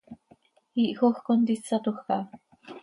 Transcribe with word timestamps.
Iihjoj 0.83 1.13
contísatoj 1.29 1.97
caha. 2.11 2.73